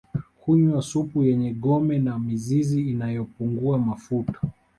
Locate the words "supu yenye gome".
0.81-1.99